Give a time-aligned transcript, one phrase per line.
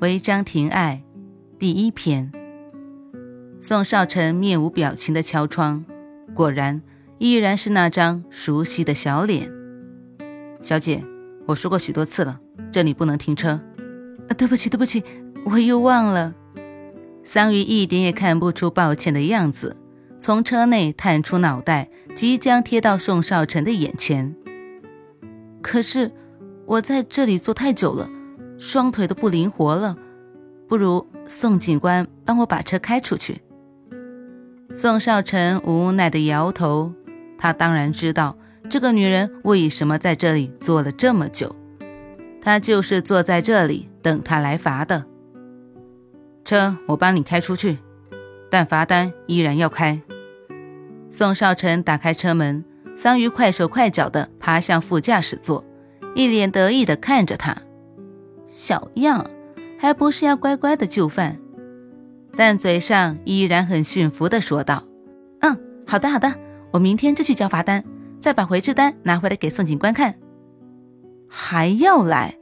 [0.00, 1.02] 违章停爱，
[1.58, 2.32] 第一篇。
[3.60, 5.84] 宋少成面无表情的敲窗，
[6.32, 6.80] 果然
[7.18, 9.52] 依然是那张熟悉的小脸。
[10.62, 11.04] 小姐，
[11.44, 12.40] 我说过许多次了，
[12.72, 13.60] 这里不能停车。
[14.26, 15.04] 啊，对不起，对不起，
[15.44, 16.34] 我又忘了。
[17.22, 19.76] 桑榆一点也看不出抱歉的样子，
[20.18, 24.34] 从车内探出脑袋，即将贴到宋少成的眼前。
[25.60, 26.10] 可是
[26.64, 28.08] 我在这里坐太久了。
[28.60, 29.96] 双腿都不灵活了，
[30.68, 33.40] 不如宋警官帮我把车开出去。
[34.74, 36.92] 宋少臣无奈的摇头，
[37.36, 38.36] 他当然知道
[38.68, 41.56] 这个女人为什么在这里坐了这么久，
[42.40, 45.06] 她就是坐在这里等他来罚的。
[46.44, 47.78] 车我帮你开出去，
[48.50, 50.00] 但罚单依然要开。
[51.08, 52.64] 宋少臣打开车门，
[52.94, 55.64] 桑榆快手快脚的爬向副驾驶座，
[56.14, 57.56] 一脸得意的看着他。
[58.52, 59.24] 小样，
[59.78, 61.38] 还不是要乖乖的就范？
[62.36, 64.82] 但嘴上依然很驯服的说道
[65.38, 65.56] ：“嗯，
[65.86, 66.34] 好的好的，
[66.72, 67.84] 我明天就去交罚单，
[68.18, 70.16] 再把回执单拿回来给宋警官看。”
[71.30, 72.38] 还要来？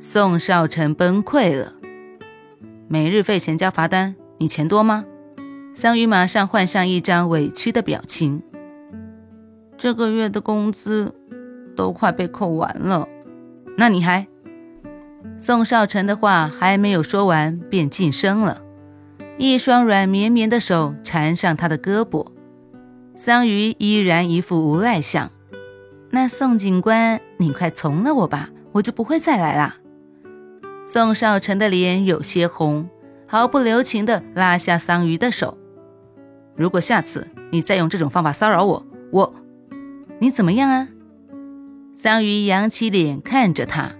[0.00, 1.74] 宋少成崩溃了。
[2.88, 5.04] 每日费钱交罚单，你钱多吗？
[5.74, 8.42] 桑榆马上换上一张委屈的表情。
[9.76, 11.14] 这个月的工资
[11.76, 13.06] 都快被扣完了，
[13.76, 14.26] 那你还？
[15.38, 18.62] 宋少臣的话还没有说完，便噤声了，
[19.38, 22.26] 一双软绵绵的手缠上他的胳膊。
[23.14, 25.30] 桑榆依然一副无赖相。
[26.10, 29.76] 那宋警官，你快从了我吧，我就不会再来了。
[30.86, 32.88] 宋少臣的脸有些红，
[33.26, 35.58] 毫不留情地拉下桑榆的手。
[36.54, 39.34] 如果下次你再用这种方法骚扰我，我……
[40.20, 40.88] 你怎么样啊？
[41.94, 43.92] 桑榆扬起脸看着他。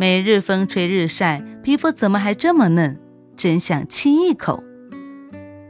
[0.00, 2.98] 每日风吹日晒，皮肤怎么还这么嫩？
[3.36, 4.64] 真想亲一口。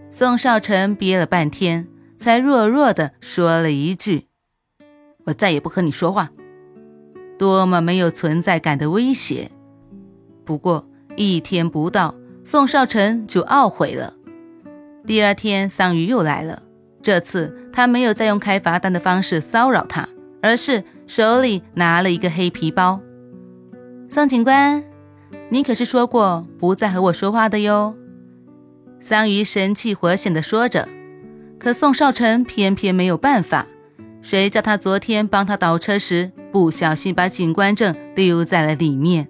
[0.09, 4.29] 宋少成憋了半天，才弱弱的说了一句
[5.27, 6.31] ：“我再也不和你说话。”
[7.41, 9.51] 多么没有存在感的威胁！
[10.45, 12.15] 不过一天不到，
[12.45, 14.15] 宋少成就懊悔了。
[15.05, 16.63] 第二天，桑榆又来了，
[17.03, 20.09] 这次他没有再用开罚单的方式骚扰他，
[20.41, 23.01] 而是手里拿了一个黑皮包。
[24.13, 24.83] 宋警官，
[25.51, 27.95] 你可是说过不再和我说话的哟。
[28.99, 30.89] 桑榆神气活现的说着，
[31.61, 33.69] 可宋少成偏偏没有办法。
[34.21, 39.29] 谁叫他昨天帮他倒车时不小心把警官证丢在了里面？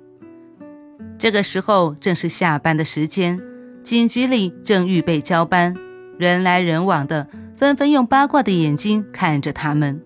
[1.19, 3.39] 这个时候正是下班的时间，
[3.83, 5.77] 警局里正预备交班，
[6.17, 10.03] 人来人往的，纷纷用八卦的眼睛看着他们。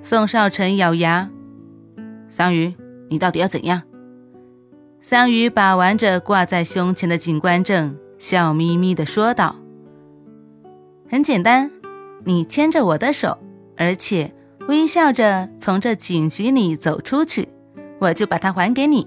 [0.00, 1.28] 宋少成咬牙
[2.26, 2.74] ：“桑榆。”
[3.12, 3.82] 你到底要怎样？
[5.02, 9.54] 桑榆把玩着挂在胸前的警官证，笑眯眯地说道
[11.10, 11.70] ：“很简单，
[12.24, 13.36] 你牵着我的手，
[13.76, 14.34] 而且
[14.66, 17.50] 微笑着从这警局里走出去，
[17.98, 19.06] 我就把它还给你。”